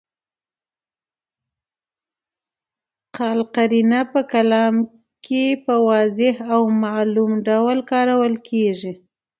[3.15, 4.75] قال قرینه په کلام
[5.25, 8.93] کي په واضح او معلوم ډول کارول کیږي.